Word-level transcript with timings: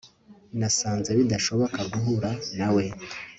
nasanze 0.59 1.09
bidashoboka 1.19 1.79
guhura 1.91 2.29
nawe 2.57 2.83